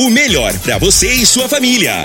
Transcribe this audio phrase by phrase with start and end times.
[0.00, 2.04] O melhor para você e sua família.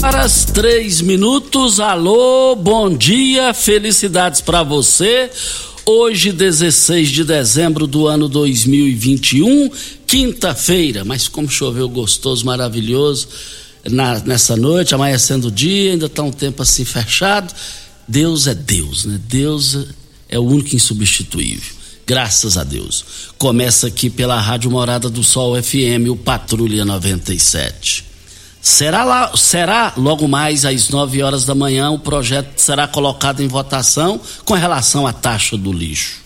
[0.00, 5.30] Para as três minutos, alô, bom dia, felicidades para você.
[5.84, 9.70] Hoje, 16 de dezembro do ano 2021,
[10.06, 13.28] quinta-feira, mas como choveu gostoso, maravilhoso
[13.90, 17.54] na, nessa noite, amanhecendo o dia, ainda está um tempo assim fechado.
[18.08, 19.20] Deus é Deus, né?
[19.28, 19.86] Deus
[20.30, 21.74] é o único insubstituível.
[22.06, 23.04] Graças a Deus.
[23.36, 28.09] Começa aqui pela Rádio Morada do Sol FM, o Patrulha 97.
[28.62, 33.48] Será, lá, será logo mais às 9 horas da manhã o projeto será colocado em
[33.48, 36.20] votação com relação à taxa do lixo.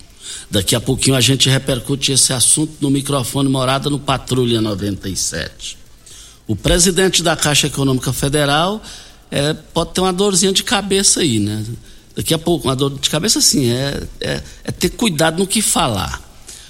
[0.51, 5.79] Daqui a pouquinho a gente repercute esse assunto no microfone morada no Patrulha 97.
[6.47, 8.83] O presidente da Caixa Econômica Federal
[9.31, 11.65] é, pode ter uma dorzinha de cabeça aí, né?
[12.15, 15.63] Daqui a pouco, uma dor de cabeça assim, é, é, é ter cuidado no que
[15.63, 16.23] falar.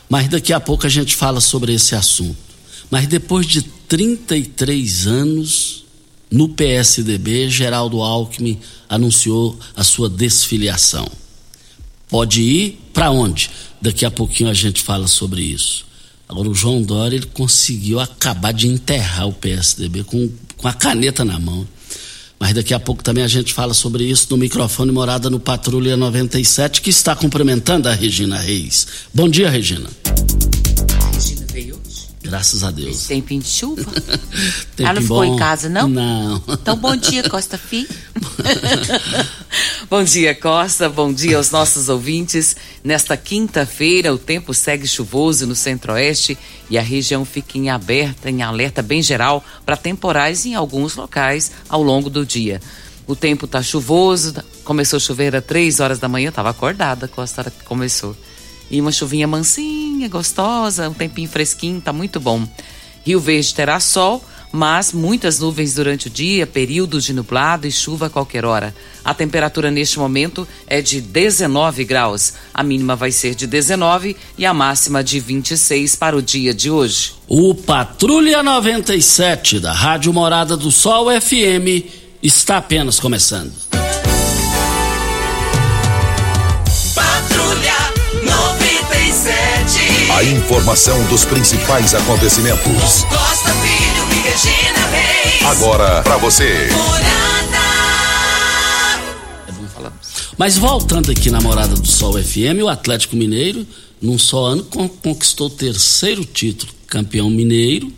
[0.09, 2.37] Mas daqui a pouco a gente fala sobre esse assunto.
[2.91, 5.85] Mas depois de 33 anos,
[6.31, 8.59] no PSDB, Geraldo Alckmin
[8.89, 11.07] anunciou a sua desfiliação.
[12.09, 13.51] Pode ir para onde?
[13.81, 15.87] Daqui a pouquinho a gente fala sobre isso.
[16.29, 21.25] Agora, o João Dória ele conseguiu acabar de enterrar o PSDB com, com a caneta
[21.25, 21.67] na mão.
[22.39, 25.97] Mas daqui a pouco também a gente fala sobre isso no microfone Morada no Patrulha
[25.97, 28.87] 97, que está cumprimentando a Regina Reis.
[29.15, 29.89] Bom dia, Regina.
[32.25, 33.07] Graças a Deus.
[33.07, 33.85] Tempinho de chuva?
[34.75, 35.25] Tempo Ela não ficou bom.
[35.25, 35.87] em casa, não?
[35.87, 36.43] Não.
[36.49, 37.87] Então, bom dia, Costa Fi.
[39.91, 40.89] bom dia, Costa.
[40.89, 42.57] Bom dia aos nossos ouvintes.
[42.83, 46.39] Nesta quinta-feira, o tempo segue chuvoso no centro-oeste
[46.71, 51.53] e a região fica em aberta, em alerta bem geral para temporais em alguns locais
[51.69, 52.59] ao longo do dia.
[53.07, 54.35] O tempo está chuvoso,
[54.65, 58.17] começou a chover às três horas da manhã, estava acordada, Costa, a hora que começou.
[58.71, 62.47] E uma chuvinha mansinha, gostosa, um tempinho fresquinho, tá muito bom.
[63.05, 68.07] Rio Verde terá sol, mas muitas nuvens durante o dia, períodos de nublado e chuva
[68.07, 68.75] a qualquer hora.
[69.05, 72.35] A temperatura neste momento é de 19 graus.
[72.55, 76.71] A mínima vai ser de 19 e a máxima de 26 para o dia de
[76.71, 77.15] hoje.
[77.27, 81.85] O Patrulha 97 da Rádio Morada do Sol FM
[82.23, 83.53] está apenas começando.
[90.17, 93.03] A informação dos principais acontecimentos.
[93.05, 95.43] Costa Filho e Regina Reis.
[95.45, 96.69] Agora para você.
[99.49, 99.93] É bom falar.
[100.39, 103.67] Mas voltando aqui na Morada do Sol FM, o Atlético Mineiro,
[104.01, 107.93] num só ano, con- conquistou o terceiro título: campeão mineiro,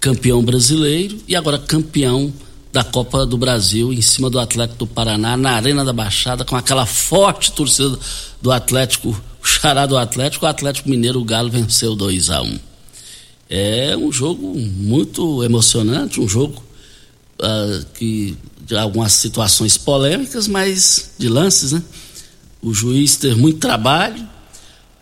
[0.00, 2.32] campeão brasileiro e agora campeão
[2.72, 6.56] da Copa do Brasil em cima do Atlético do Paraná, na Arena da Baixada, com
[6.56, 7.98] aquela forte torcida
[8.40, 12.58] do Atlético, o xará do Atlético, o Atlético Mineiro, o Galo venceu 2 a 1
[13.48, 16.62] É um jogo muito emocionante, um jogo
[17.42, 21.82] ah, que de algumas situações polêmicas, mas de lances, né?
[22.62, 24.28] O juiz teve muito trabalho,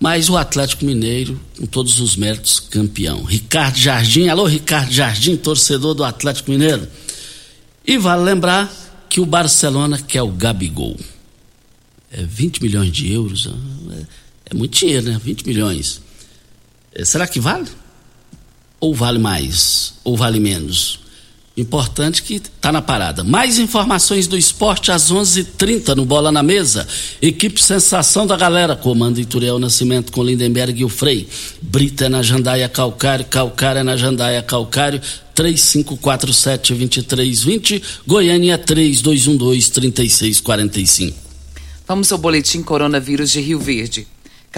[0.00, 3.24] mas o Atlético Mineiro, com todos os méritos, campeão.
[3.24, 6.88] Ricardo Jardim, alô Ricardo Jardim, torcedor do Atlético Mineiro.
[7.84, 8.72] E vale lembrar
[9.08, 10.96] que o Barcelona quer o Gabigol.
[12.10, 14.06] É 20 milhões de euros, é,
[14.50, 15.20] é muito dinheiro, né?
[15.22, 16.00] 20 milhões.
[16.92, 17.68] É, será que vale?
[18.80, 19.92] Ou vale mais?
[20.04, 21.00] Ou vale menos?
[21.56, 23.24] Importante que está na parada.
[23.24, 26.86] Mais informações do esporte às 11:30 h 30 no Bola na Mesa.
[27.20, 28.76] Equipe Sensação da Galera.
[28.76, 31.28] Comando Ituriel Nascimento com Lindenberg e o Frei.
[31.60, 33.24] Brita é na Jandaia Calcário.
[33.24, 35.02] Calcário é na Jandaia Calcário.
[35.34, 37.82] 3547-2320.
[38.06, 41.12] Goiânia 3212-3645.
[41.88, 44.06] Vamos ao boletim Coronavírus de Rio Verde.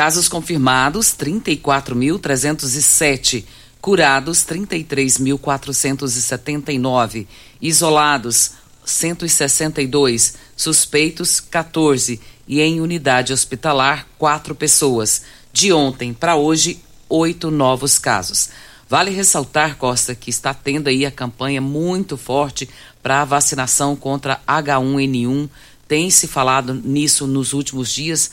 [0.00, 3.44] Casos confirmados: 34.307
[3.82, 7.26] curados 33.479,
[7.60, 8.52] isolados
[8.82, 12.18] 162, suspeitos 14
[12.48, 15.20] e em unidade hospitalar quatro pessoas.
[15.52, 18.48] De ontem para hoje, oito novos casos.
[18.88, 22.66] Vale ressaltar, Costa, que está tendo aí a campanha muito forte
[23.02, 25.50] para a vacinação contra H1N1.
[25.86, 28.30] Tem se falado nisso nos últimos dias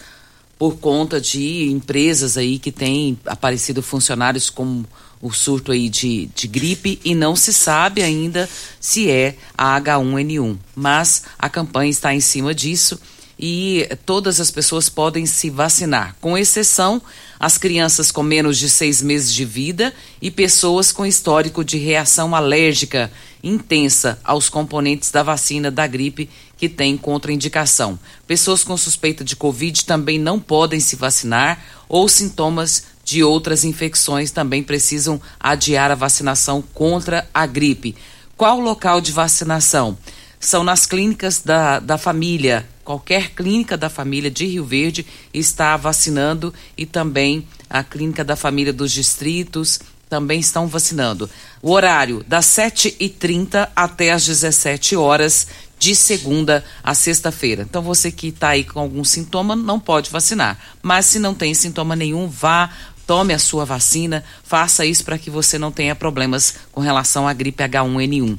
[0.57, 4.83] por conta de empresas aí que têm aparecido funcionários com
[5.21, 8.49] o surto aí de, de gripe e não se sabe ainda
[8.79, 10.57] se é a H1N1.
[10.75, 12.99] Mas a campanha está em cima disso
[13.39, 17.01] e todas as pessoas podem se vacinar, com exceção
[17.39, 22.35] as crianças com menos de seis meses de vida e pessoas com histórico de reação
[22.35, 23.11] alérgica
[23.43, 26.27] intensa aos componentes da vacina da gripe
[26.57, 27.99] que tem contraindicação.
[28.25, 34.31] Pessoas com suspeita de Covid também não podem se vacinar ou sintomas de outras infecções
[34.31, 37.95] também precisam adiar a vacinação contra a gripe.
[38.35, 39.97] Qual o local de vacinação?
[40.41, 42.67] São nas clínicas da, da família.
[42.83, 48.73] Qualquer clínica da família de Rio Verde está vacinando e também a clínica da família
[48.73, 51.29] dos distritos também estão vacinando.
[51.61, 55.47] O horário das 7h30 até as 17 horas
[55.79, 57.65] de segunda a sexta-feira.
[57.69, 60.57] Então você que está aí com algum sintoma não pode vacinar.
[60.81, 62.69] Mas se não tem sintoma nenhum, vá
[63.05, 67.31] tome a sua vacina, faça isso para que você não tenha problemas com relação à
[67.31, 68.37] gripe H1N1.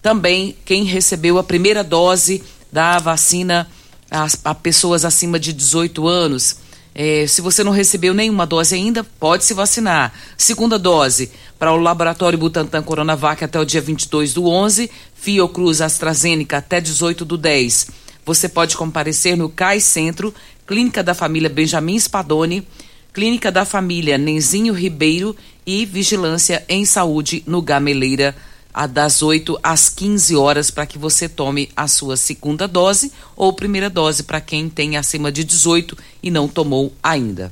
[0.00, 2.42] Também quem recebeu a primeira dose
[2.72, 3.68] da vacina
[4.44, 6.56] a, pessoas acima de 18 anos,
[6.98, 10.14] é, se você não recebeu nenhuma dose ainda, pode se vacinar.
[10.34, 16.56] Segunda dose para o Laboratório Butantan Coronavac até o dia 22 do 11, Fiocruz AstraZeneca
[16.56, 17.88] até 18 do 10.
[18.24, 20.34] Você pode comparecer no CAI Centro,
[20.66, 22.66] Clínica da Família Benjamin Spadoni,
[23.12, 28.34] Clínica da Família Nenzinho Ribeiro e Vigilância em Saúde no Gameleira,
[28.84, 33.88] das 8 às 15 horas, para que você tome a sua segunda dose ou primeira
[33.88, 37.50] dose para quem tem acima de 18 e não tomou ainda.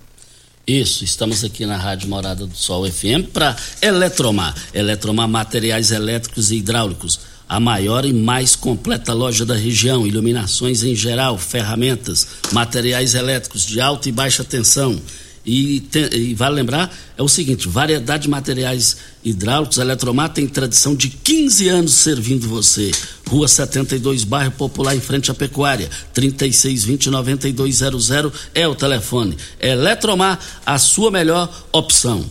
[0.66, 4.54] Isso, estamos aqui na Rádio Morada do Sol FM para Eletromar.
[4.73, 7.21] Eletromar Materiais Elétricos e Hidráulicos.
[7.47, 10.07] A maior e mais completa loja da região.
[10.07, 15.00] Iluminações em geral, ferramentas, materiais elétricos de alta e baixa tensão
[15.46, 20.94] e, te, e, vale lembrar, é o seguinte: variedade de materiais hidráulicos, Eletromar tem tradição
[20.94, 22.90] de 15 anos servindo você.
[23.28, 25.90] Rua 72, bairro Popular, em frente à Pecuária.
[26.14, 29.36] 3620-9200 é o telefone.
[29.60, 32.24] Eletromar, a sua melhor opção.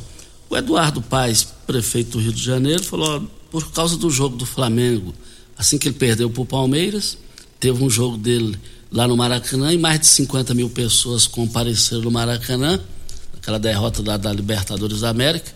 [0.50, 5.14] O Eduardo Paes, prefeito do Rio de Janeiro, falou: por causa do jogo do Flamengo,
[5.56, 7.16] assim que ele perdeu para o Palmeiras,
[7.60, 8.58] teve um jogo dele
[8.92, 12.80] lá no Maracanã e mais de 50 mil pessoas compareceram no Maracanã
[13.44, 15.52] aquela derrota da, da Libertadores da América.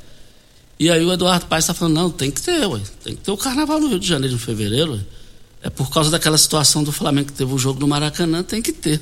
[0.77, 3.31] E aí o Eduardo Paes está falando, não, tem que ter, ué, tem que ter
[3.31, 4.93] o carnaval no Rio de Janeiro em fevereiro.
[4.93, 4.99] Ué.
[5.63, 8.73] É por causa daquela situação do Flamengo que teve o jogo no Maracanã, tem que
[8.73, 9.01] ter.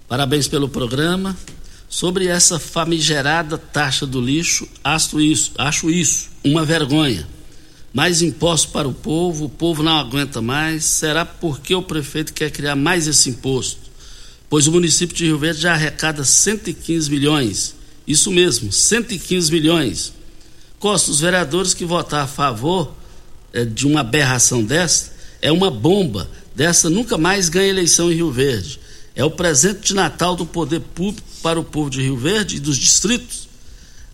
[0.06, 1.34] Parabéns pelo programa.
[1.88, 7.26] Sobre essa famigerada taxa do lixo, acho isso, acho isso uma vergonha.
[7.90, 10.84] Mais impostos para o povo, o povo não aguenta mais.
[10.84, 13.80] Será porque o prefeito quer criar mais esse imposto?
[14.50, 17.74] Pois o município de Rio Verde já arrecada 115 milhões.
[18.06, 20.12] Isso mesmo, 115 milhões.
[20.78, 22.98] Costa, os vereadores que votar a favor
[23.52, 26.28] é, de uma aberração dessa é uma bomba.
[26.54, 28.80] Dessa nunca mais ganha eleição em Rio Verde.
[29.14, 32.60] É o presente de Natal do poder público para o povo de Rio Verde e
[32.60, 33.48] dos distritos.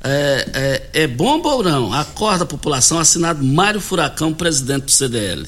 [0.02, 1.92] É, é, é bomba ou não?
[1.92, 5.46] Acorda a população, assinado Mário Furacão, presidente do CDL.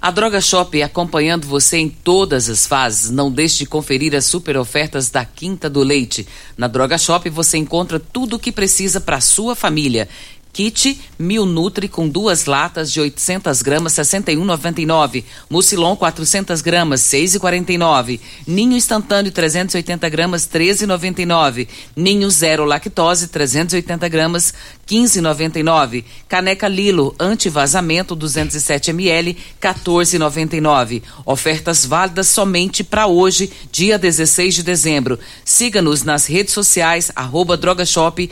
[0.00, 3.10] A Droga Shop acompanhando você em todas as fases.
[3.10, 6.26] Não deixe de conferir as super ofertas da Quinta do Leite.
[6.56, 10.08] Na Droga Shop você encontra tudo o que precisa para sua família.
[10.52, 15.24] Kit Mil Nutri com duas latas de 800 gramas, 61,99.
[15.48, 18.20] Mucilon 400 gramas, 6,49.
[18.46, 21.68] Ninho instantâneo 380 gramas, 13,99.
[21.94, 24.54] Ninho zero lactose 380 gramas,
[24.88, 26.04] 15,99.
[26.28, 31.02] Caneca Lilo anti-vazamento 207 ml, 14,99.
[31.24, 35.18] Ofertas válidas somente para hoje, dia 16 de dezembro.
[35.44, 37.12] Siga-nos nas redes sociais
[37.60, 38.30] drogashop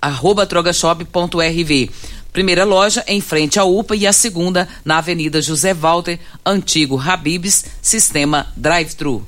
[0.00, 1.90] arroba drogashop.rv.
[2.32, 7.64] Primeira loja em frente à UPA e a segunda na Avenida José Walter, antigo Habibs,
[7.80, 9.26] sistema drive-thru.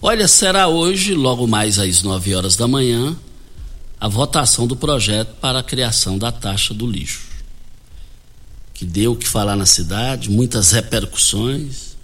[0.00, 3.16] Olha, será hoje, logo mais às 9 horas da manhã,
[3.98, 7.22] a votação do projeto para a criação da taxa do lixo.
[8.74, 11.96] Que deu o que falar na cidade, muitas repercussões.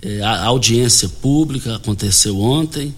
[0.00, 2.94] É, a audiência pública aconteceu ontem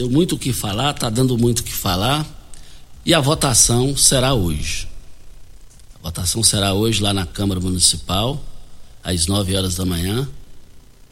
[0.00, 2.26] deu muito o que falar, está dando muito o que falar.
[3.04, 4.88] E a votação será hoje.
[5.96, 8.42] A votação será hoje lá na Câmara Municipal,
[9.04, 10.26] às 9 horas da manhã.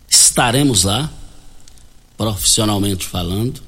[0.09, 1.13] Estaremos lá,
[2.17, 3.61] profissionalmente falando.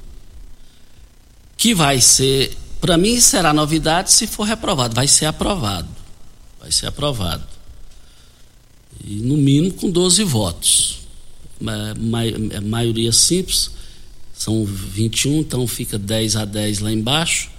[1.55, 4.95] Que vai ser, para mim será novidade se for reprovado.
[4.95, 5.89] Vai ser aprovado.
[6.59, 7.45] Vai ser aprovado.
[9.05, 11.01] E no mínimo com 12 votos.
[11.61, 13.80] É, é maioria simples
[14.41, 17.51] são 21, então fica 10 a 10 lá embaixo.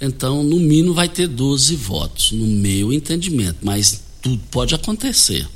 [0.00, 5.48] Então, no mínimo, vai ter 12 votos, no meu entendimento, mas tudo pode acontecer.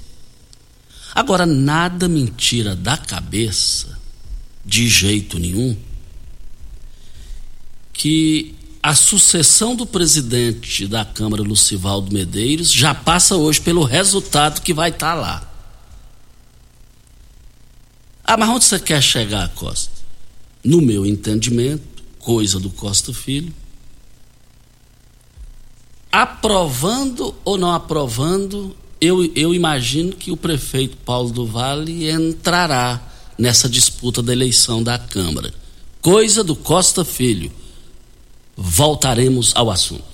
[1.12, 3.98] Agora, nada me tira da cabeça,
[4.64, 5.76] de jeito nenhum,
[7.92, 14.72] que a sucessão do presidente da Câmara, Lucivaldo Medeiros, já passa hoje pelo resultado que
[14.72, 15.52] vai estar tá lá.
[18.22, 19.99] Ah, mas onde você quer chegar, Costa?
[20.62, 21.82] No meu entendimento,
[22.18, 23.52] coisa do Costa Filho,
[26.12, 33.00] aprovando ou não aprovando, eu, eu imagino que o prefeito Paulo do Vale entrará
[33.38, 35.54] nessa disputa da eleição da Câmara.
[36.02, 37.50] Coisa do Costa Filho.
[38.56, 40.04] Voltaremos ao assunto.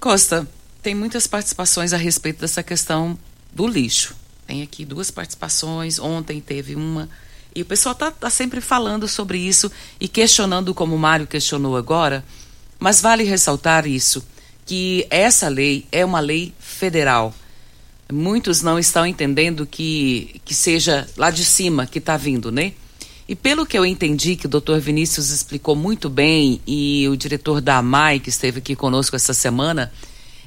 [0.00, 0.48] Costa,
[0.82, 3.18] tem muitas participações a respeito dessa questão
[3.52, 4.14] do lixo.
[4.46, 7.08] Tem aqui duas participações, ontem teve uma
[7.56, 11.74] e o pessoal está tá sempre falando sobre isso e questionando, como o Mário questionou
[11.74, 12.22] agora.
[12.78, 14.22] Mas vale ressaltar isso,
[14.66, 17.34] que essa lei é uma lei federal.
[18.12, 22.74] Muitos não estão entendendo que, que seja lá de cima que está vindo, né?
[23.26, 27.62] E pelo que eu entendi, que o doutor Vinícius explicou muito bem, e o diretor
[27.62, 29.90] da AMAI, que esteve aqui conosco essa semana,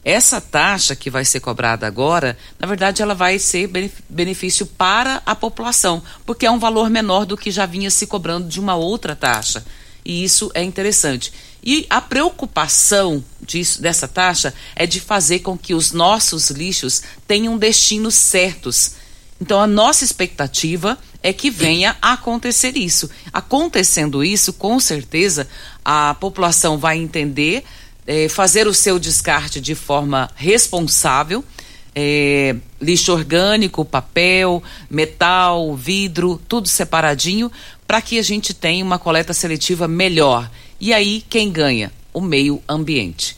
[0.03, 3.69] essa taxa que vai ser cobrada agora, na verdade, ela vai ser
[4.09, 8.47] benefício para a população, porque é um valor menor do que já vinha se cobrando
[8.47, 9.65] de uma outra taxa.
[10.05, 11.33] E isso é interessante.
[11.61, 17.57] E a preocupação disso, dessa taxa é de fazer com que os nossos lixos tenham
[17.57, 18.93] destinos certos.
[19.41, 23.09] Então, a nossa expectativa é que venha a acontecer isso.
[23.31, 25.47] Acontecendo isso, com certeza,
[25.83, 27.63] a população vai entender,
[28.09, 31.45] é, fazer o seu descarte de forma responsável.
[31.93, 37.51] É, lixo orgânico, papel, metal, vidro, tudo separadinho,
[37.85, 40.49] para que a gente tenha uma coleta seletiva melhor.
[40.79, 41.91] E aí, quem ganha?
[42.11, 43.37] O meio ambiente.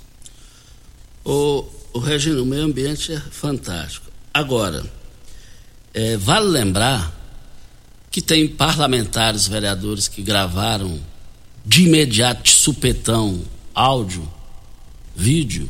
[1.25, 4.05] O, o Regina, o meio ambiente é fantástico.
[4.33, 4.85] Agora,
[5.93, 7.13] é, vale lembrar
[8.09, 10.97] que tem parlamentares, vereadores que gravaram
[11.65, 13.41] de imediato, de supetão,
[13.75, 14.27] áudio,
[15.15, 15.69] vídeo.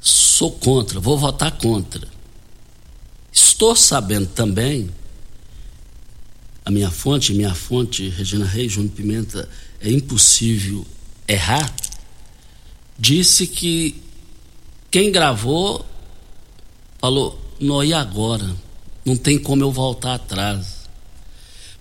[0.00, 2.08] Sou contra, vou votar contra.
[3.32, 4.90] Estou sabendo também,
[6.64, 9.48] a minha fonte, minha fonte, Regina Reis, Júnior Pimenta,
[9.80, 10.86] é impossível
[11.26, 11.72] errar,
[12.98, 14.02] disse que
[14.90, 15.86] quem gravou
[16.98, 18.54] falou, não, e agora?
[19.04, 20.82] Não tem como eu voltar atrás.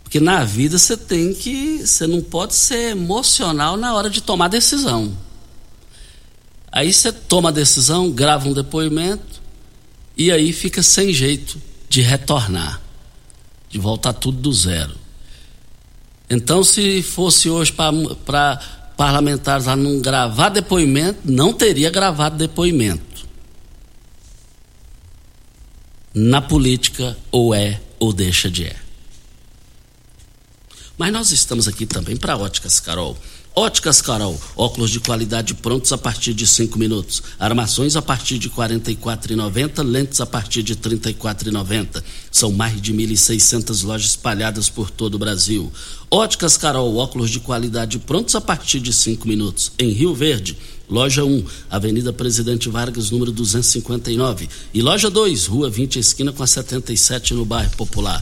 [0.03, 1.85] Porque na vida você tem que.
[1.85, 5.15] Você não pode ser emocional na hora de tomar decisão.
[6.71, 9.41] Aí você toma a decisão, grava um depoimento,
[10.15, 12.81] e aí fica sem jeito de retornar,
[13.69, 14.95] de voltar tudo do zero.
[16.29, 18.57] Então, se fosse hoje para
[18.95, 23.11] parlamentares a não gravar depoimento, não teria gravado depoimento.
[26.13, 28.75] na política ou é ou deixa de é.
[30.97, 33.17] Mas nós estamos aqui também para Óticas Carol.
[33.53, 37.21] Óticas Carol, óculos de qualidade prontos a partir de cinco minutos.
[37.37, 42.01] Armações a partir de R$ 44,90, lentes a partir de R$ 34,90.
[42.31, 45.69] São mais de 1.600 lojas espalhadas por todo o Brasil.
[46.09, 49.73] Óticas Carol, óculos de qualidade prontos a partir de cinco minutos.
[49.77, 50.57] Em Rio Verde,
[50.91, 54.49] Loja 1, Avenida Presidente Vargas, número 259.
[54.73, 58.21] E loja 2, Rua 20, esquina com a 77, no bairro Popular.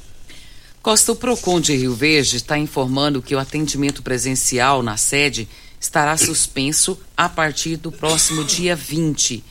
[0.81, 5.47] Costa, o PROCON de Rio Verde está informando que o atendimento presencial na sede
[5.79, 9.43] estará suspenso a partir do próximo dia 20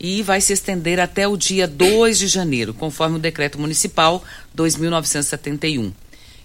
[0.00, 4.24] e vai se estender até o dia 2 de janeiro, conforme o decreto municipal
[4.54, 5.92] 2971.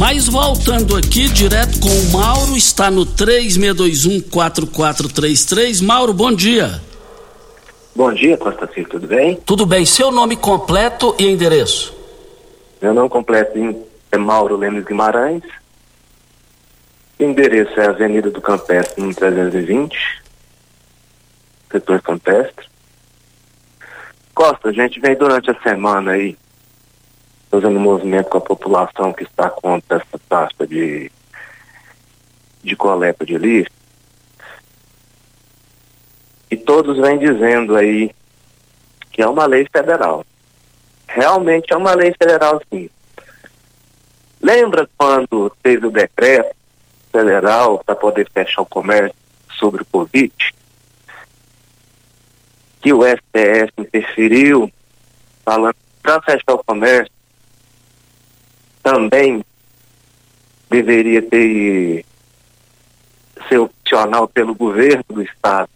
[0.00, 5.84] Mas voltando aqui, direto com o Mauro, está no 3621-4433.
[5.84, 6.80] Mauro, bom dia.
[7.94, 9.36] Bom dia, Costa Filho, tudo bem?
[9.44, 9.84] Tudo bem.
[9.84, 11.94] Seu nome completo e endereço?
[12.80, 13.58] Meu nome completo
[14.10, 15.42] é Mauro Lemos Guimarães.
[17.18, 20.22] Endereço é Avenida do Campestre, número 320.
[21.70, 22.64] setor campestre.
[24.32, 26.38] Costa, a gente vem durante a semana aí
[27.50, 31.10] fazendo um movimento com a população que está contra essa taxa de,
[32.62, 33.72] de coleta de lixo.
[36.50, 38.14] E todos vêm dizendo aí
[39.10, 40.24] que é uma lei federal.
[41.08, 42.88] Realmente é uma lei federal, sim.
[44.40, 46.54] Lembra quando teve o decreto
[47.10, 49.14] federal para poder fechar o comércio
[49.58, 50.32] sobre o Covid?
[52.80, 54.72] Que o STF interferiu,
[55.44, 57.12] falando para fechar o comércio,
[58.82, 59.44] também
[60.68, 62.04] deveria ter
[63.48, 65.68] ser opcional pelo governo do estado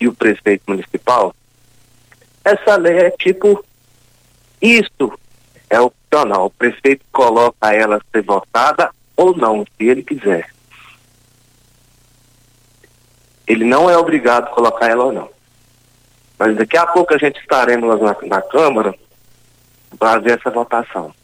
[0.00, 1.34] e o prefeito municipal.
[2.44, 3.64] Essa lei é tipo
[4.60, 5.12] isso
[5.68, 6.46] é opcional.
[6.46, 10.48] O prefeito coloca ela ser votada ou não, se ele quiser.
[13.46, 15.30] Ele não é obrigado a colocar ela ou não.
[16.38, 18.94] Mas daqui a pouco a gente estaremos na, na Câmara
[19.98, 21.14] para fazer essa votação.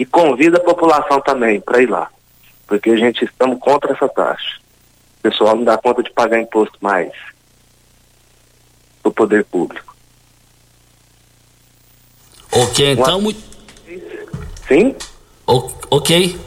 [0.00, 2.10] E convida a população também para ir lá,
[2.66, 4.58] porque a gente estamos contra essa taxa.
[5.18, 7.12] O pessoal não dá conta de pagar imposto mais
[9.04, 9.94] do poder público.
[12.50, 13.20] Ok, então.
[13.20, 13.42] Muito...
[14.66, 14.96] Sim?
[15.46, 16.40] O, ok.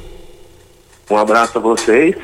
[1.12, 2.16] Um abraço a vocês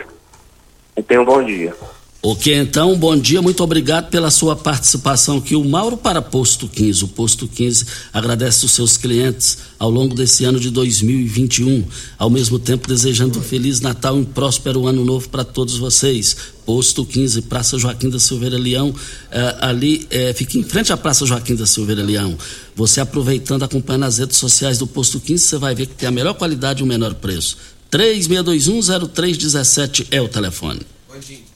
[0.98, 1.76] e tenham um bom dia.
[2.21, 5.55] Ok, então, bom dia, muito obrigado pela sua participação aqui.
[5.55, 7.05] O Mauro para Posto 15.
[7.05, 11.86] O Posto 15 agradece os seus clientes ao longo desse ano de 2021,
[12.17, 16.36] ao mesmo tempo desejando um Feliz Natal e um próspero Ano Novo para todos vocês.
[16.65, 18.93] Posto 15, Praça Joaquim da Silveira Leão,
[19.32, 22.38] eh, ali eh, fica em frente à Praça Joaquim da Silveira Leão.
[22.75, 26.12] Você aproveitando, acompanhando as redes sociais do Posto 15, você vai ver que tem a
[26.12, 27.55] melhor qualidade e o menor preço.
[27.89, 30.82] 36210317 é o telefone.
[31.08, 31.48] Bom dia.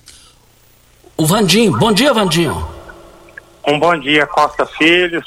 [1.15, 1.77] O Vandinho.
[1.77, 2.67] Bom dia, Vandinho.
[3.67, 5.25] Um bom dia, Costa Filhos.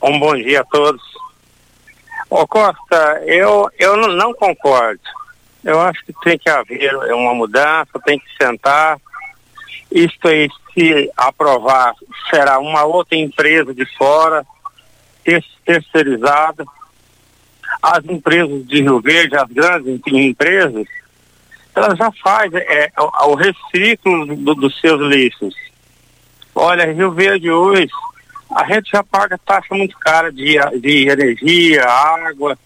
[0.00, 1.02] Um bom dia a todos.
[2.30, 5.00] Ô Costa, eu, eu não, não concordo.
[5.64, 8.98] Eu acho que tem que haver uma mudança, tem que sentar.
[9.90, 11.92] Isto aí, se aprovar,
[12.30, 14.46] será uma outra empresa de fora,
[15.64, 16.64] terceirizada.
[17.82, 20.86] As empresas de Rio Verde, as grandes empresas,
[21.76, 25.54] ela já faz é, o, o reciclo do, dos seus lixos.
[26.54, 27.90] Olha, Rio Verde hoje,
[28.54, 32.58] a gente já paga taxa muito cara de, de energia, água.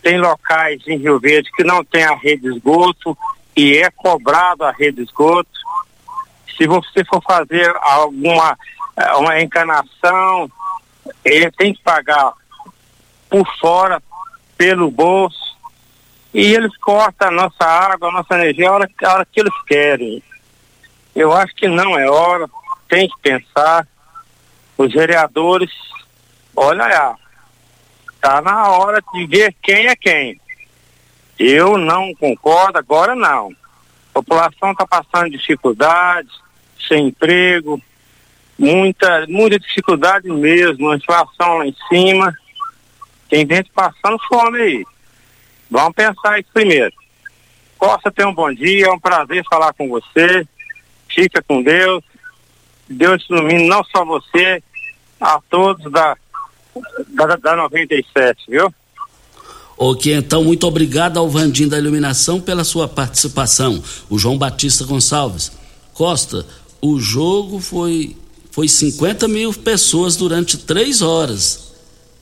[0.00, 3.18] Tem locais em Rio Verde que não tem a rede de esgoto
[3.56, 5.50] e é cobrado a rede de esgoto.
[6.56, 8.56] Se você for fazer alguma
[8.96, 10.48] é, uma encanação,
[11.24, 12.32] ele tem que pagar
[13.28, 14.00] por fora,
[14.56, 15.45] pelo bolso
[16.36, 19.54] e eles cortam a nossa água, a nossa energia a hora, a hora que eles
[19.66, 20.22] querem.
[21.14, 22.46] Eu acho que não é hora,
[22.86, 23.88] tem que pensar.
[24.76, 25.70] Os vereadores,
[26.54, 27.16] olha lá,
[28.20, 30.38] tá na hora de ver quem é quem.
[31.38, 33.50] Eu não concordo, agora não.
[34.10, 36.34] A população está passando dificuldades,
[36.86, 37.80] sem emprego,
[38.58, 42.36] muita, muita dificuldade mesmo, a inflação lá em cima.
[43.26, 44.95] Tem gente passando fome aí.
[45.70, 46.92] Vamos pensar isso primeiro.
[47.78, 50.46] Costa, tenha um bom dia, é um prazer falar com você.
[51.08, 52.02] Fica com Deus.
[52.88, 54.62] Deus ilumine não só você,
[55.20, 56.16] a todos da,
[57.08, 58.72] da, da 97, viu?
[59.76, 63.82] Ok, então muito obrigado ao Vandim da Iluminação pela sua participação.
[64.08, 65.52] O João Batista Gonçalves.
[65.92, 66.46] Costa,
[66.80, 68.16] o jogo foi,
[68.50, 71.74] foi 50 mil pessoas durante três horas.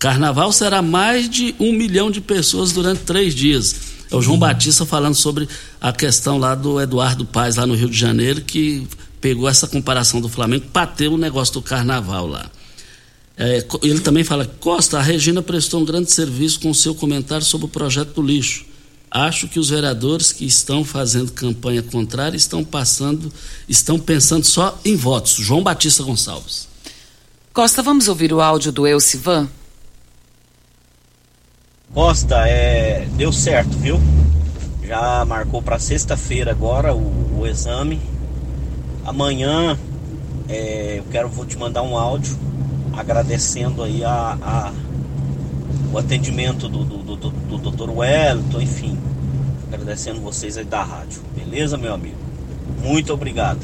[0.04, 3.74] Carnaval será mais de um milhão de pessoas durante três dias.
[4.10, 4.40] É o João uhum.
[4.40, 5.48] Batista falando sobre
[5.80, 8.86] a questão lá do Eduardo Paz, lá no Rio de Janeiro, que
[9.18, 12.50] pegou essa comparação do Flamengo, bateu o negócio do carnaval lá.
[13.34, 17.46] É, ele também fala, Costa, a Regina prestou um grande serviço com o seu comentário
[17.46, 18.66] sobre o projeto do lixo.
[19.10, 23.32] Acho que os vereadores que estão fazendo campanha contrária estão passando,
[23.66, 25.32] estão pensando só em votos.
[25.36, 26.68] João Batista Gonçalves.
[27.54, 29.48] Costa, vamos ouvir o áudio do Elcivan?
[31.94, 34.00] Costa, é, deu certo, viu?
[34.83, 38.00] Já marcou para sexta-feira agora o, o, exame.
[39.07, 39.78] Amanhã
[40.48, 42.37] é, eu quero vou te mandar um áudio
[42.92, 44.72] agradecendo aí a, a
[45.92, 47.90] o atendimento do, do, do, do Dr.
[47.90, 48.98] Wellington, enfim,
[49.72, 52.16] agradecendo vocês aí da rádio, beleza, meu amigo?
[52.83, 53.61] Muito obrigado.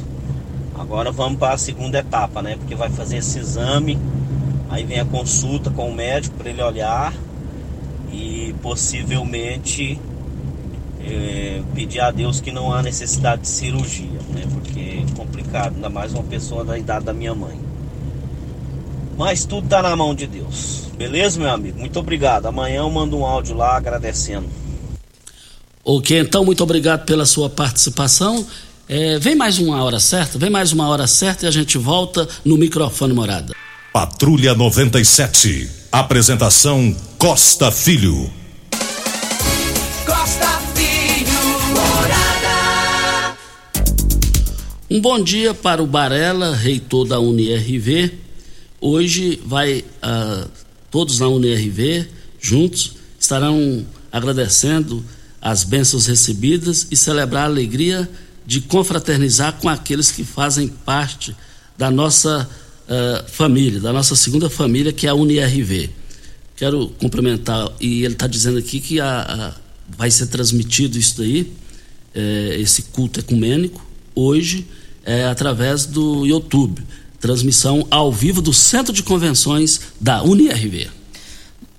[0.79, 2.55] Agora vamos para a segunda etapa, né?
[2.57, 3.99] Porque vai fazer esse exame,
[4.69, 7.13] aí vem a consulta com o médico para ele olhar
[8.51, 9.99] e possivelmente
[11.03, 14.47] é, pedir a Deus que não há necessidade de cirurgia, né?
[14.53, 17.59] Porque é complicado, ainda mais uma pessoa da idade da minha mãe.
[19.17, 20.89] Mas tudo tá na mão de Deus.
[20.97, 21.79] Beleza, meu amigo?
[21.79, 22.47] Muito obrigado.
[22.47, 24.49] Amanhã eu mando um áudio lá agradecendo.
[25.85, 28.47] Ok, então muito obrigado pela sua participação.
[28.89, 32.29] É, vem mais uma hora certa, vem mais uma hora certa e a gente volta
[32.45, 33.55] no microfone morada.
[33.93, 35.71] Patrulha 97.
[35.93, 38.40] Apresentação Costa Filho.
[44.93, 48.11] Um bom dia para o Barela, reitor da UniRV.
[48.81, 50.51] Hoje vai uh,
[50.91, 52.09] todos na UniRV
[52.41, 55.05] juntos estarão agradecendo
[55.41, 58.11] as bênçãos recebidas e celebrar a alegria
[58.45, 61.37] de confraternizar com aqueles que fazem parte
[61.79, 62.51] da nossa
[62.89, 65.89] uh, família, da nossa segunda família, que é a UniRV.
[66.57, 69.55] Quero cumprimentar, e ele está dizendo aqui que a, a,
[69.97, 71.53] vai ser transmitido isso daí,
[72.13, 74.67] é, esse culto ecumênico, hoje,
[75.05, 76.83] é, através do YouTube.
[77.21, 80.89] Transmissão ao vivo do Centro de Convenções da UniRV.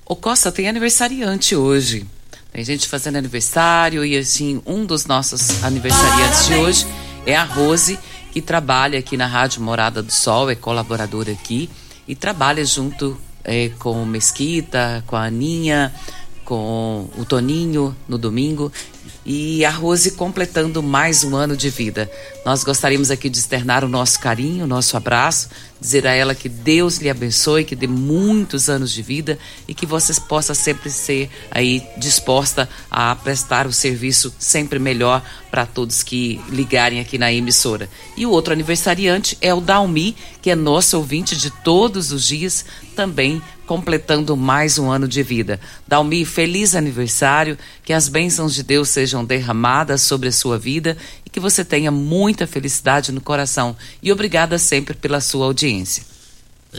[0.05, 2.05] O Costa tem aniversariante hoje.
[2.51, 6.87] Tem gente fazendo aniversário e assim, um dos nossos aniversariantes de hoje
[7.25, 7.97] é a Rose,
[8.31, 11.69] que trabalha aqui na Rádio Morada do Sol, é colaboradora aqui
[12.07, 15.93] e trabalha junto é, com o Mesquita, com a Aninha,
[16.43, 18.71] com o Toninho no domingo
[19.25, 22.09] e a Rose completando mais um ano de vida.
[22.45, 26.49] Nós gostaríamos aqui de externar o nosso carinho, o nosso abraço, dizer a ela que
[26.49, 31.29] Deus lhe abençoe, que dê muitos anos de vida e que você possa sempre ser
[31.51, 37.89] aí disposta a prestar o serviço sempre melhor para todos que ligarem aqui na emissora.
[38.17, 42.65] E o outro aniversariante é o Dalmi, que é nosso ouvinte de todos os dias,
[42.95, 45.57] também completando mais um ano de vida.
[45.87, 51.29] Dalmi, feliz aniversário, que as bênçãos de Deus sejam derramadas sobre a sua vida e
[51.29, 53.73] que você tenha muita felicidade no coração.
[54.03, 56.03] E obrigada sempre pela sua audiência.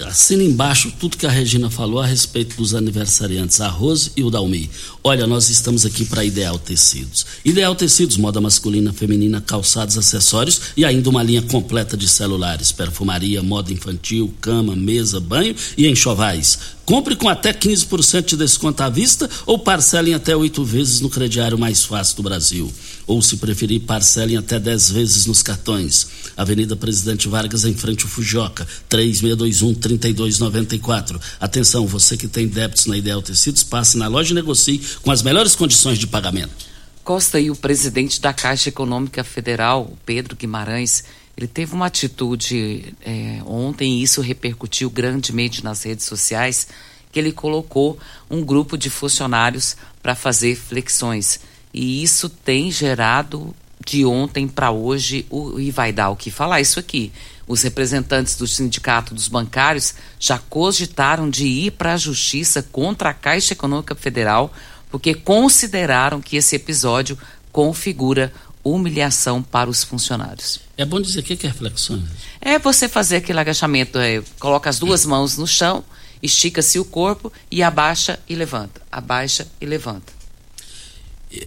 [0.01, 4.31] Assina embaixo tudo que a Regina falou a respeito dos aniversariantes, a Rose e o
[4.31, 4.71] Dalmi.
[5.05, 7.27] Olha, nós estamos aqui para Ideal Tecidos.
[7.45, 13.43] Ideal Tecidos, moda masculina, feminina, calçados, acessórios e ainda uma linha completa de celulares, perfumaria,
[13.43, 16.59] moda infantil, cama, mesa, banho e enxovais.
[16.87, 21.59] Compre com até 15% de desconto à vista ou parcelem até oito vezes no crediário
[21.59, 22.73] mais fácil do Brasil.
[23.07, 26.09] Ou, se preferir, parcelem até 10 vezes nos cartões.
[26.37, 31.21] Avenida Presidente Vargas, em frente ao Fujoca, 3621-3294.
[31.41, 35.23] Atenção, você que tem débitos na Ideal Tecidos, passe na loja e negocie com as
[35.23, 36.73] melhores condições de pagamento.
[37.05, 41.03] Costa e o presidente da Caixa Econômica Federal, Pedro Guimarães,
[41.37, 46.69] ele teve uma atitude é, ontem, e isso repercutiu grandemente nas redes sociais,
[47.11, 47.99] que ele colocou
[48.31, 51.41] um grupo de funcionários para fazer flexões.
[51.73, 56.61] E isso tem gerado de ontem para hoje, o, e vai dar o que falar
[56.61, 57.13] isso aqui.
[57.47, 63.15] Os representantes do Sindicato dos Bancários já cogitaram de ir para a Justiça contra a
[63.15, 64.53] Caixa Econômica Federal,
[64.91, 67.19] porque consideraram que esse episódio
[67.51, 68.33] configura
[68.65, 70.61] humilhação para os funcionários.
[70.77, 72.05] É bom dizer o que é reflexões.
[72.41, 75.85] É você fazer aquele agachamento, é, coloca as duas mãos no chão,
[76.23, 80.13] estica-se o corpo e abaixa e levanta, abaixa e levanta.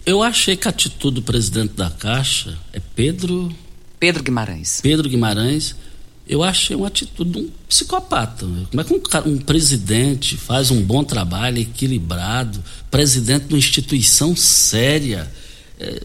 [0.04, 3.54] Eu achei que a atitude do presidente da Caixa é Pedro.
[4.00, 4.80] Pedro Guimarães.
[4.82, 5.74] Pedro Guimarães.
[6.28, 8.44] Eu achei uma atitude de um psicopata.
[8.70, 14.34] Como é que um, um presidente faz um bom trabalho, equilibrado, presidente de uma instituição
[14.34, 15.30] séria.
[15.78, 16.02] É,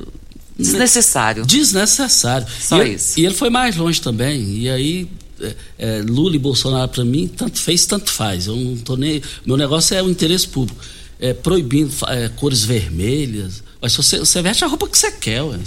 [0.55, 1.43] Desnecessário.
[1.43, 2.47] Desnecessário.
[2.59, 3.19] Só e, isso.
[3.19, 4.59] E ele foi mais longe também.
[4.59, 8.45] E aí, é, é, Lula e Bolsonaro, para mim, tanto fez, tanto faz.
[8.45, 9.23] Eu não tô nem.
[9.43, 10.79] Meu negócio é o interesse público.
[11.19, 13.63] É, proibindo é, cores vermelhas.
[13.81, 15.57] Mas você, você veste a roupa que você quer, ué.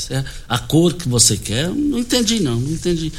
[0.49, 1.69] a cor que você quer.
[1.69, 3.13] Não entendi, não, não entendi.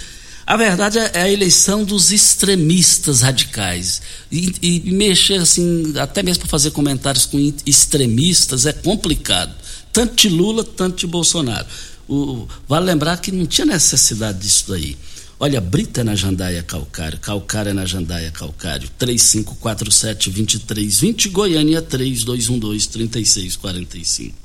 [0.48, 4.02] A verdade é, é a eleição dos extremistas radicais.
[4.32, 9.54] E, e mexer assim, até mesmo para fazer comentários com extremistas, é complicado.
[9.92, 11.66] Tanto de Lula, tanto de Bolsonaro.
[12.08, 14.96] O, vale lembrar que não tinha necessidade disso daí.
[15.38, 24.45] Olha, Brita é na Jandaia Calcário, Calcário é na Jandaia Calcário, 3547-2320, Goiânia 3212-3645.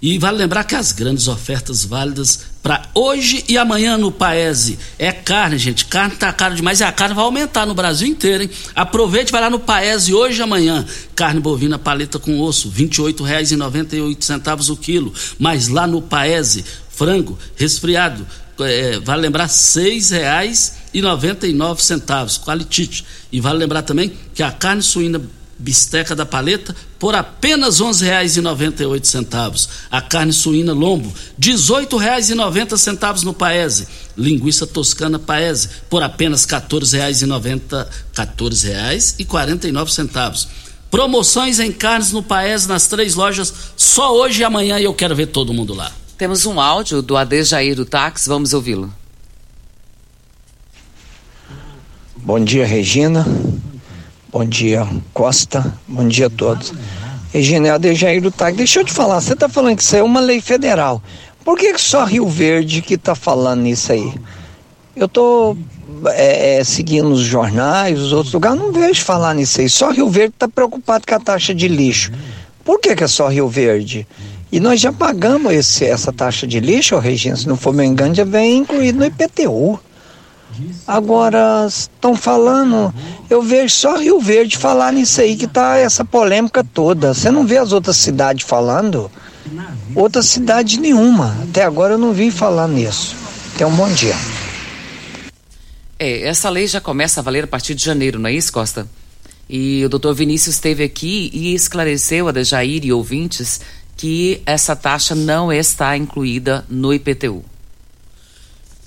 [0.00, 5.10] E vale lembrar que as grandes ofertas válidas para hoje e amanhã no Paese é
[5.10, 5.86] carne, gente.
[5.86, 8.50] Carne tá caro demais e a carne vai aumentar no Brasil inteiro, hein?
[8.76, 10.86] Aproveite, vai lá no Paese hoje e amanhã.
[11.16, 15.12] Carne bovina paleta com osso, R$ 28,98 o quilo.
[15.36, 18.24] Mas lá no Paese, frango resfriado,
[18.60, 23.04] é, vale lembrar R$ 6,99 qualitite.
[23.32, 25.20] E vale lembrar também que a carne suína
[25.58, 29.68] bisteca da paleta por apenas R$ 11,98.
[29.90, 33.86] A carne suína lombo, R$ 18,90 no Paese.
[34.16, 40.46] Linguiça toscana Paese por apenas R$ 14,90, R$ 14,49.
[40.90, 45.14] Promoções em carnes no Paese nas três lojas só hoje e amanhã e eu quero
[45.14, 45.92] ver todo mundo lá.
[46.16, 48.92] Temos um áudio do Adejair do Táxi, vamos ouvi-lo.
[52.16, 53.24] Bom dia, Regina.
[54.30, 55.74] Bom dia, Costa.
[55.86, 56.74] Bom dia a todos.
[57.32, 58.56] Regina, é a Dejair do TAG.
[58.56, 61.02] Deixa eu te falar, você está falando que isso é uma lei federal.
[61.42, 64.12] Por que, só Rio Verde que está falando isso aí?
[64.94, 65.56] Eu estou
[66.08, 69.68] é, é, seguindo os jornais, os outros lugares, não vejo falar nisso aí.
[69.68, 72.12] Só Rio Verde está preocupado com a taxa de lixo.
[72.62, 74.06] Por que, que é só Rio Verde?
[74.52, 78.14] E nós já pagamos esse, essa taxa de lixo, Regina, se não for me engano,
[78.14, 79.80] já vem incluído no IPTU.
[80.86, 82.92] Agora, estão falando,
[83.28, 87.14] eu vejo só Rio Verde falar nisso aí que tá essa polêmica toda.
[87.14, 89.10] Você não vê as outras cidades falando?
[89.94, 91.36] Outra cidade nenhuma.
[91.42, 93.16] Até agora eu não vi falar nisso.
[93.56, 94.14] Tenha um bom dia.
[95.98, 98.86] É, essa lei já começa a valer a partir de janeiro, não é isso, Costa?
[99.48, 103.60] E o doutor Vinícius esteve aqui e esclareceu a Dejair e ouvintes
[103.96, 107.42] que essa taxa não está incluída no IPTU.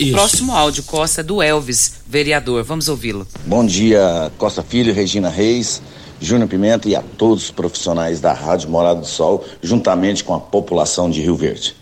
[0.01, 0.13] Isso.
[0.13, 2.63] Próximo áudio, Costa, é do Elvis, vereador.
[2.63, 3.27] Vamos ouvi-lo.
[3.45, 5.79] Bom dia, Costa Filho, Regina Reis,
[6.19, 10.39] Júnior Pimenta e a todos os profissionais da Rádio Morada do Sol, juntamente com a
[10.39, 11.75] população de Rio Verde.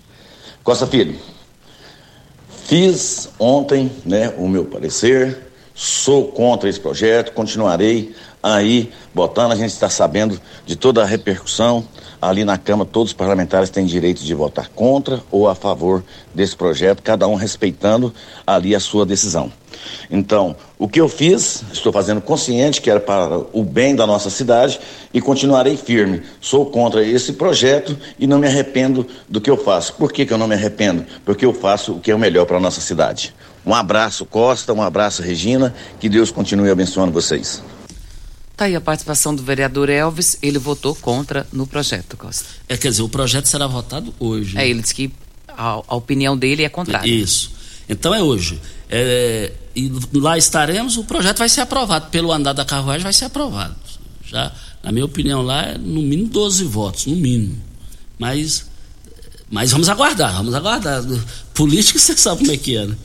[0.62, 1.18] Costa Filho,
[2.66, 9.71] fiz ontem né, o meu parecer, sou contra esse projeto, continuarei aí botando, a gente
[9.71, 11.86] está sabendo de toda a repercussão
[12.21, 16.56] ali na Câmara, todos os parlamentares têm direito de votar contra ou a favor desse
[16.56, 18.13] projeto, cada um respeitando
[18.45, 19.52] ali a sua decisão.
[20.12, 24.30] Então, o que eu fiz, estou fazendo consciente que era para o bem da nossa
[24.30, 24.80] cidade
[25.13, 26.21] e continuarei firme.
[26.41, 29.93] Sou contra esse projeto e não me arrependo do que eu faço.
[29.93, 31.06] Por que, que eu não me arrependo?
[31.23, 33.34] Porque eu faço o que é o melhor para a nossa cidade.
[33.65, 35.73] Um abraço, Costa, um abraço, Regina.
[35.99, 37.62] Que Deus continue abençoando vocês.
[38.60, 42.43] Tá aí a participação do vereador Elvis, ele votou contra no projeto, Costa.
[42.67, 44.58] É, quer dizer, o projeto será votado hoje.
[44.58, 45.10] É, ele disse que
[45.48, 47.10] a, a opinião dele é contrária.
[47.10, 47.54] Isso.
[47.88, 48.60] Então é hoje.
[48.89, 52.10] É, e lá estaremos, o projeto vai ser aprovado.
[52.10, 53.78] Pelo andar da carruagem vai ser aprovado.
[54.26, 54.52] Já,
[54.84, 57.58] na minha opinião, lá é no mínimo 12 votos, no mínimo.
[58.17, 58.65] Mas,
[59.50, 61.02] mas vamos aguardar, vamos aguardar.
[61.56, 62.98] Política você sabe como é que é, né?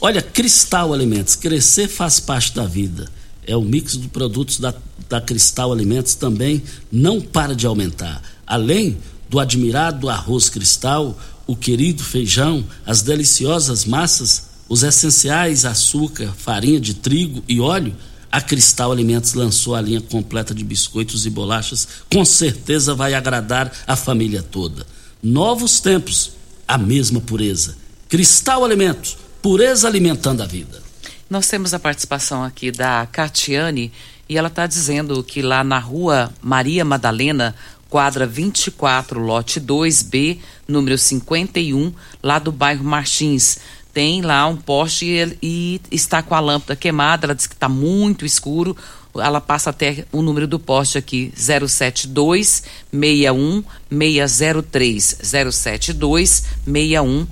[0.00, 3.17] Olha, Cristal Alimentos, crescer faz parte da vida
[3.48, 4.74] é o mix de produtos da,
[5.08, 8.22] da Cristal Alimentos também não para de aumentar.
[8.46, 16.78] Além do admirado arroz cristal, o querido feijão, as deliciosas massas, os essenciais açúcar, farinha
[16.78, 17.96] de trigo e óleo,
[18.30, 23.72] a Cristal Alimentos lançou a linha completa de biscoitos e bolachas, com certeza vai agradar
[23.86, 24.86] a família toda.
[25.22, 26.32] Novos tempos,
[26.66, 27.74] a mesma pureza.
[28.10, 30.87] Cristal Alimentos, pureza alimentando a vida.
[31.28, 33.92] Nós temos a participação aqui da Catiane
[34.26, 37.54] e ela está dizendo que lá na rua Maria Madalena,
[37.90, 43.58] quadra 24, lote 2B, número 51, lá do bairro Martins.
[43.92, 47.26] Tem lá um poste e, e está com a lâmpada queimada.
[47.26, 48.74] Ela diz que está muito escuro.
[49.14, 55.18] Ela passa até o número do poste aqui: 072 61 603.
[55.22, 57.26] 072 61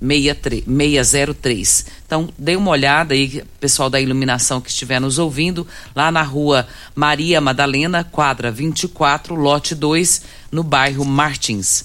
[0.00, 1.99] 603.
[2.10, 6.66] Então, dê uma olhada aí, pessoal da iluminação que estiver nos ouvindo, lá na rua
[6.92, 11.84] Maria Madalena, quadra 24, lote 2, no bairro Martins.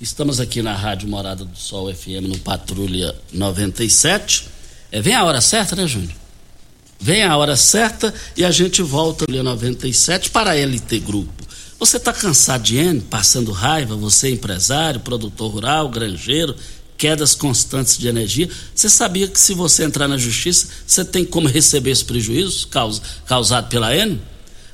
[0.00, 4.46] Estamos aqui na Rádio Morada do Sol FM, no Patrulha 97.
[4.92, 6.14] É, vem a hora certa, né, Júnior?
[7.00, 11.44] Vem a hora certa e a gente volta no 97 para a LT Grupo.
[11.80, 16.54] Você está cansado de N, passando raiva, você é empresário, produtor rural, granjeiro,
[17.04, 18.48] quedas constantes de energia.
[18.74, 23.02] Você sabia que se você entrar na justiça, você tem como receber esse prejuízo caus,
[23.26, 24.18] causado pela N?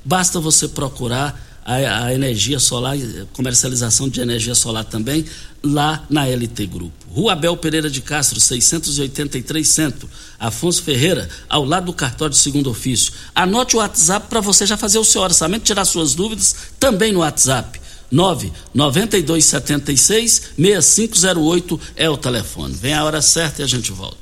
[0.05, 2.97] Basta você procurar a, a, energia solar,
[3.33, 5.25] comercialização de energia solar também,
[5.61, 7.05] lá na LT Grupo.
[7.09, 10.09] Rua Abel Pereira de Castro, 683 Centro.
[10.39, 13.13] Afonso Ferreira, ao lado do cartório de segundo ofício.
[13.35, 17.19] Anote o WhatsApp para você já fazer o seu orçamento, tirar suas dúvidas também no
[17.19, 17.80] WhatsApp.
[18.11, 22.75] 99276 6508 é o telefone.
[22.75, 24.19] Vem a hora certa e a gente volta.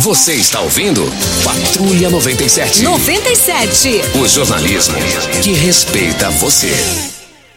[0.00, 1.02] Você está ouvindo
[1.44, 2.82] Patrulha 97.
[2.82, 3.88] 97.
[4.22, 4.94] O jornalismo
[5.42, 6.72] que respeita você.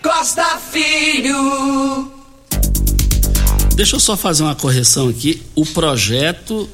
[0.02, 2.12] Costa Filho.
[3.76, 5.42] Deixa eu só fazer uma correção aqui.
[5.56, 6.70] O projeto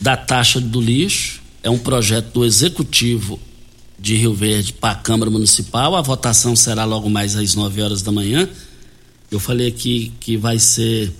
[0.00, 3.38] da taxa do lixo é um projeto do executivo
[4.00, 5.94] de Rio Verde para a Câmara Municipal.
[5.94, 8.48] A votação será logo mais às 9 horas da manhã.
[9.30, 11.12] Eu falei aqui que vai ser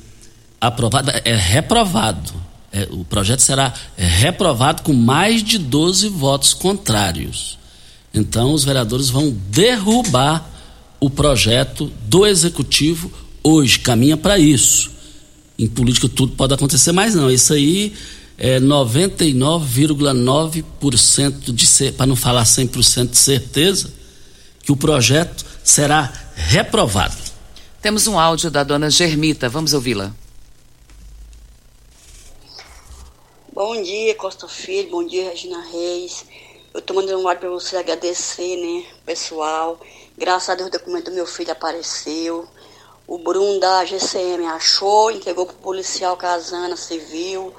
[0.60, 2.32] aprovado, é reprovado.
[2.72, 7.58] É, o projeto será reprovado com mais de 12 votos contrários.
[8.14, 10.48] Então, os vereadores vão derrubar
[10.98, 13.12] o projeto do executivo
[13.42, 13.78] hoje.
[13.78, 14.90] Caminha para isso.
[15.58, 17.30] Em política tudo pode acontecer, mas não.
[17.30, 17.92] Isso aí
[18.43, 23.93] é 99,9% de ser, para não falar 100% de certeza,
[24.62, 27.18] que o projeto será reprovado.
[27.82, 30.11] Temos um áudio da dona Germita, vamos ouvi-la.
[33.53, 36.24] Bom dia, Costa Filho, bom dia, Regina Reis.
[36.72, 39.78] Eu tô mandando um áudio para você agradecer, né, pessoal.
[40.16, 42.49] Graças a Deus o documento do meu filho apareceu.
[43.07, 47.53] O Bruno da GCM achou, entregou pro policial Casana Civil.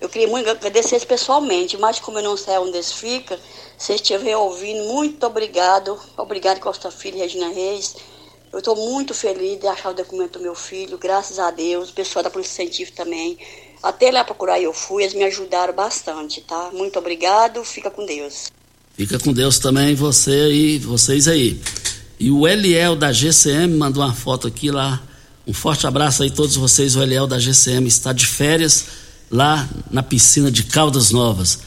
[0.00, 3.38] Eu queria muito agradecer pessoalmente, mas como eu não sei onde eles ficam,
[3.78, 5.98] se estiver ouvindo, muito obrigado.
[6.16, 7.96] Obrigado, Costa Filho e Regina Reis.
[8.52, 11.92] Eu estou muito feliz de achar o documento do meu filho, graças a Deus, o
[11.92, 13.38] pessoal da Polícia Científica também.
[13.82, 16.70] Até lá procurar eu fui, eles me ajudaram bastante, tá?
[16.72, 18.50] Muito obrigado, fica com Deus.
[18.94, 21.60] Fica com Deus também, você e vocês aí.
[22.18, 25.02] E o Eliel da GCM mandou uma foto aqui lá.
[25.46, 26.96] Um forte abraço aí a todos vocês.
[26.96, 28.86] O Eliel da GCM está de férias
[29.30, 31.60] lá na piscina de Caldas Novas.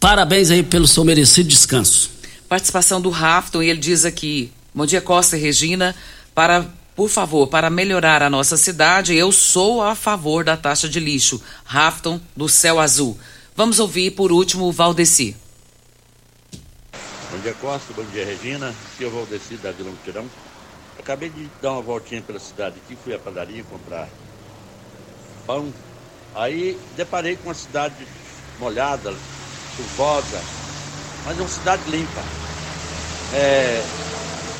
[0.00, 2.10] Parabéns aí pelo seu merecido descanso.
[2.48, 5.94] Participação do Rafton e ele diz aqui: Bom dia, Costa e Regina.
[6.34, 11.00] Para, por favor, para melhorar a nossa cidade, eu sou a favor da taxa de
[11.00, 11.40] lixo.
[11.64, 13.18] Rafton do Céu Azul.
[13.56, 15.36] Vamos ouvir por último o Valdeci.
[17.30, 17.92] Bom dia, Costa.
[17.94, 18.74] Bom dia, Regina.
[18.92, 20.28] Aqui é o Valdeci da Vila Mutirão.
[20.98, 24.08] Acabei de dar uma voltinha pela cidade aqui, fui à padaria comprar
[25.46, 25.72] pão.
[26.34, 28.06] Aí deparei com uma cidade
[28.58, 29.14] molhada,
[29.76, 30.40] chuvosa,
[31.24, 32.22] mas é uma cidade limpa.
[33.32, 33.82] É,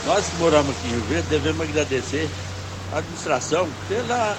[0.07, 2.29] nós que moramos aqui em Rio Verde devemos agradecer
[2.93, 4.37] à administração pela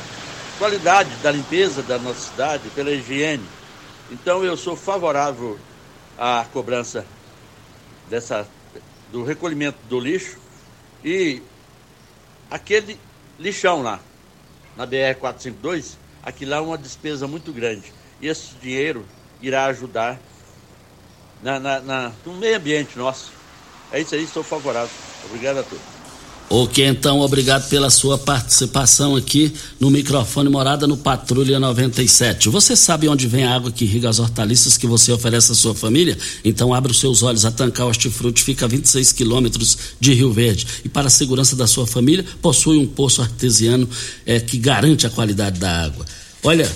[0.57, 3.45] qualidade da limpeza da nossa cidade, pela higiene.
[4.11, 5.59] Então eu sou favorável
[6.17, 7.05] à cobrança
[8.09, 8.47] dessa,
[9.11, 10.37] do recolhimento do lixo
[11.03, 11.41] e
[12.49, 12.97] aquele
[13.37, 13.99] lixão lá,
[14.77, 17.93] na BR-452, aquilo lá é uma despesa muito grande.
[18.19, 19.05] E esse dinheiro
[19.39, 20.19] irá ajudar
[21.41, 23.31] na, na, na, no meio ambiente nosso.
[23.91, 24.89] É isso aí, sou favorável.
[25.23, 25.94] Obrigado a todos.
[26.47, 32.49] Ok, então, obrigado pela sua participação aqui no microfone Morada no Patrulha 97.
[32.49, 35.73] Você sabe onde vem a água que irriga as hortaliças que você oferece à sua
[35.73, 36.15] família?
[36.43, 37.45] Então, abra os seus olhos.
[37.45, 40.67] A Tancar Hortifruti fica a 26 quilômetros de Rio Verde.
[40.85, 43.89] E, para a segurança da sua família, possui um poço artesiano
[44.23, 46.05] é, que garante a qualidade da água.
[46.43, 46.71] Olha,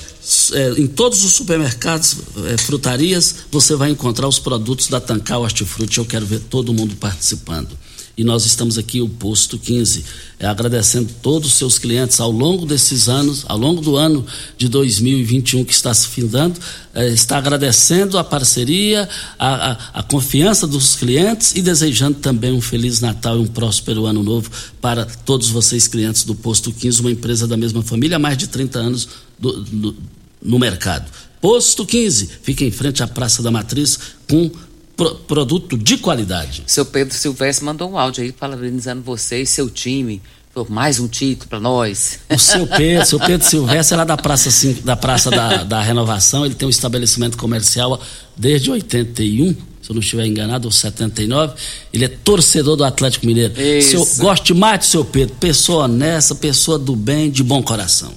[0.54, 2.18] é, em todos os supermercados,
[2.48, 6.00] é, frutarias, você vai encontrar os produtos da Tancar Hortifruti.
[6.00, 7.70] Eu quero ver todo mundo participando
[8.18, 10.04] e nós estamos aqui, o Posto 15,
[10.40, 14.26] é, agradecendo todos os seus clientes ao longo desses anos, ao longo do ano
[14.58, 16.60] de 2021 que está se findando,
[16.94, 19.08] é, está agradecendo a parceria,
[19.38, 24.06] a, a, a, confiança dos clientes e desejando também um Feliz Natal e um próspero
[24.06, 24.50] Ano Novo
[24.82, 28.48] para todos vocês, clientes do Posto 15, uma empresa da mesma família há mais de
[28.48, 29.96] 30 anos do, do,
[30.42, 31.10] no mercado.
[31.42, 33.98] Posto 15, fica em frente à Praça da Matriz
[34.28, 34.52] com
[35.00, 36.64] pro, produto de qualidade.
[36.68, 40.22] Seu Pedro Silvestre mandou um áudio aí parabenizando você e seu time
[40.54, 42.20] por mais um título para nós.
[42.30, 44.50] O seu Pedro, seu Pedro Silvestre é lá da Praça,
[44.84, 48.02] da, praça da, da Renovação, ele tem um estabelecimento comercial
[48.36, 51.54] desde 81, se eu não estiver enganado, ou 79.
[51.94, 53.54] Ele é torcedor do Atlético Mineiro.
[53.82, 58.12] Seu, goste mais de seu Pedro, pessoa honesta, pessoa do bem, de bom coração.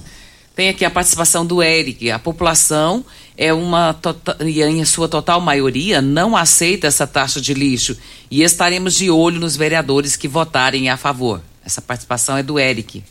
[0.55, 2.11] Tem aqui a participação do Eric.
[2.11, 3.03] A população
[3.37, 7.97] é uma tota, e em sua total maioria não aceita essa taxa de lixo
[8.29, 11.41] e estaremos de olho nos vereadores que votarem a favor.
[11.65, 13.03] Essa participação é do Eric.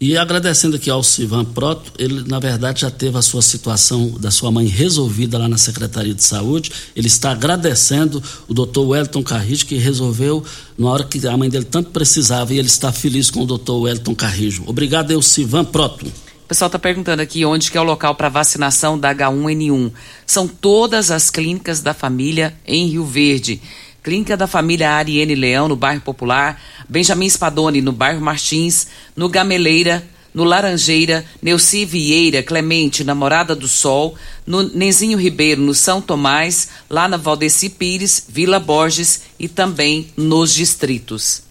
[0.00, 4.30] E agradecendo aqui ao Sivan Proto, ele na verdade já teve a sua situação da
[4.30, 6.70] sua mãe resolvida lá na Secretaria de Saúde.
[6.96, 10.44] Ele está agradecendo o doutor Wellington Carrijo, que resolveu
[10.76, 13.80] na hora que a mãe dele tanto precisava, e ele está feliz com o doutor
[13.82, 14.64] Wellington Carrijo.
[14.66, 16.04] Obrigado, eu, Sivan Proto.
[16.44, 19.90] O pessoal está perguntando aqui onde que é o local para vacinação da H1N1.
[20.26, 23.62] São todas as clínicas da família em Rio Verde.
[24.02, 30.06] Clínica da família Ariene Leão, no bairro Popular, Benjamin Spadoni, no bairro Martins, no Gameleira,
[30.34, 34.14] no Laranjeira, Neuci Vieira, Clemente, na Morada do Sol,
[34.46, 40.52] no Nezinho Ribeiro, no São Tomás, lá na Valdeci Pires, Vila Borges e também nos
[40.52, 41.42] distritos.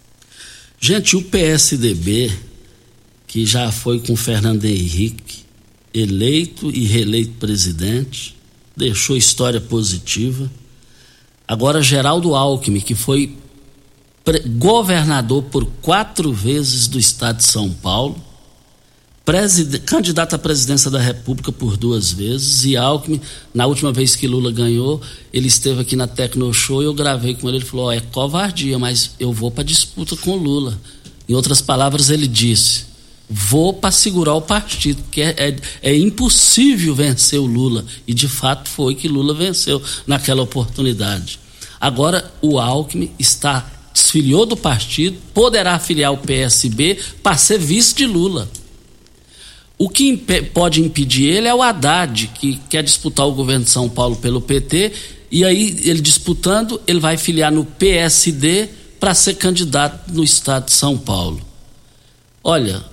[0.79, 2.52] Gente, o PSDB
[3.33, 5.39] que já foi com Fernando Henrique,
[5.91, 8.37] eleito e reeleito presidente,
[8.77, 10.51] deixou história positiva.
[11.47, 13.35] Agora Geraldo Alckmin, que foi
[14.55, 18.23] governador por quatro vezes do estado de São Paulo,
[19.83, 23.19] candidato à presidência da República por duas vezes, e Alckmin,
[23.51, 25.01] na última vez que Lula ganhou,
[25.33, 27.99] ele esteve aqui na Tecno Show e eu gravei com ele, ele falou, oh, é
[27.99, 30.79] covardia, mas eu vou para disputa com Lula.
[31.27, 32.92] Em outras palavras, ele disse,
[33.29, 37.85] vou para segurar o partido, porque é, é, é, impossível vencer o Lula.
[38.07, 41.39] E de fato foi que Lula venceu naquela oportunidade.
[41.79, 48.05] Agora o Alckmin está desfiliou do partido, poderá afiliar o PSB para ser vice de
[48.05, 48.49] Lula.
[49.77, 53.71] O que imp pode impedir ele é o Haddad, que quer disputar o governo de
[53.71, 54.91] São Paulo pelo PT,
[55.31, 58.69] e aí ele disputando, ele vai filiar no PSD
[58.99, 61.41] para ser candidato no estado de São Paulo.
[62.43, 62.83] Olha,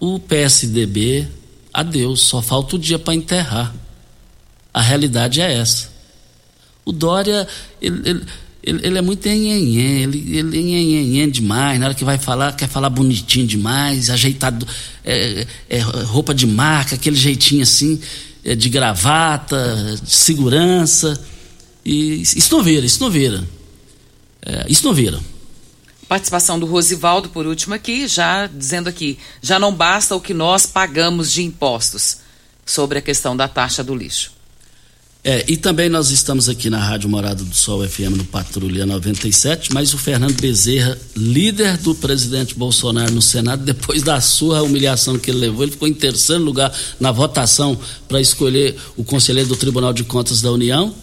[0.00, 1.26] o PSDB,
[1.72, 3.74] adeus, só falta o dia para enterrar.
[4.72, 5.90] A realidade é essa.
[6.84, 7.46] O Dória,
[7.80, 8.26] ele, ele
[8.68, 12.52] ele, ele é muito enhenhen, ele, ele é enhenhen demais, na hora que vai falar,
[12.52, 14.66] quer falar bonitinho demais, ajeitado,
[15.04, 17.98] é, é, roupa de marca, aquele jeitinho assim,
[18.44, 21.18] é, de gravata, de segurança.
[21.84, 23.42] E isso não vira, isso não vira.
[24.44, 25.18] É, isso não vira.
[26.08, 30.64] Participação do Rosivaldo, por último aqui, já dizendo aqui, já não basta o que nós
[30.64, 32.18] pagamos de impostos
[32.64, 34.38] sobre a questão da taxa do lixo.
[35.22, 39.74] É, e também nós estamos aqui na Rádio Morada do Sol FM no Patrulha 97,
[39.74, 45.30] mas o Fernando Bezerra, líder do presidente Bolsonaro no Senado, depois da sua humilhação que
[45.30, 47.78] ele levou, ele ficou em terceiro lugar na votação
[48.08, 50.94] para escolher o conselheiro do Tribunal de Contas da União.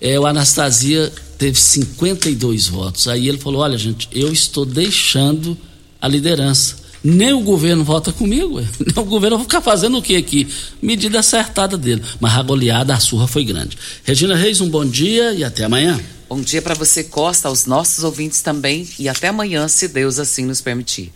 [0.00, 3.08] É, o Anastasia teve 52 votos.
[3.08, 5.56] Aí ele falou: Olha, gente, eu estou deixando
[6.00, 10.16] a liderança nem o governo vota comigo, nem o governo vai ficar fazendo o que
[10.16, 10.48] aqui?
[10.82, 12.02] Medida acertada dele.
[12.20, 13.78] Mas a goleada, a surra foi grande.
[14.04, 15.98] Regina Reis, um bom dia e até amanhã.
[16.28, 20.44] Bom dia para você, Costa, aos nossos ouvintes também e até amanhã, se Deus assim
[20.44, 21.10] nos permitir.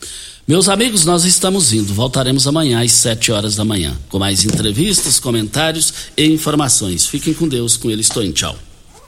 [0.48, 1.92] Meus amigos, nós estamos indo.
[1.92, 7.06] Voltaremos amanhã às 7 horas da manhã, com mais entrevistas, comentários e informações.
[7.06, 8.56] Fiquem com Deus, com ele estou em tchau.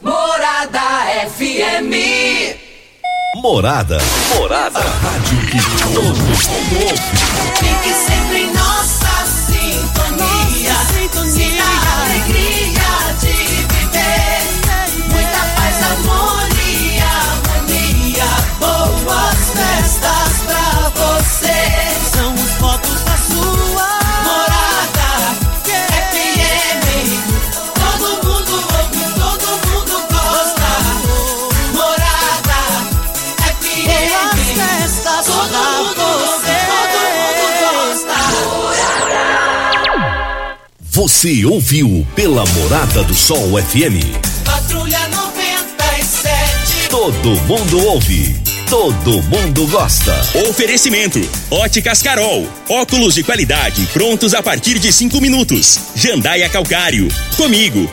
[0.05, 1.95] Morada FM.
[3.37, 3.99] Morada.
[4.37, 4.79] Morada.
[4.79, 6.21] A rádio que todo mundo
[6.85, 7.03] ouve.
[7.59, 10.73] Fique sempre em nossa sintonia.
[10.75, 11.65] Nossa sintonia.
[11.65, 13.37] a alegria de
[13.73, 14.43] viver.
[15.11, 18.31] Muita paz, amor e harmonia.
[18.61, 20.91] Boas festas pra
[40.95, 43.99] Você ouviu pela Morada do Sol FM.
[44.45, 46.89] Patrulha 97.
[46.89, 48.37] Todo mundo ouve.
[48.71, 50.15] Todo mundo gosta.
[50.49, 51.19] Oferecimento:
[51.51, 52.49] Óticas Carol.
[52.69, 55.81] Óculos de qualidade prontos a partir de cinco minutos.
[55.97, 57.09] Jandaia Calcário.
[57.37, 57.93] Comigo.